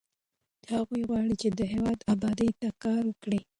هغوی 0.73 1.01
غواړي 1.09 1.33
چې 1.41 1.47
د 1.59 1.59
هېواد 1.73 1.99
ابادۍ 2.13 2.49
ته 2.59 2.67
کار 2.83 3.01
وکړي. 3.07 3.39